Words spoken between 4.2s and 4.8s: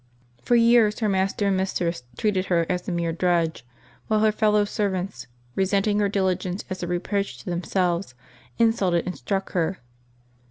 her fellow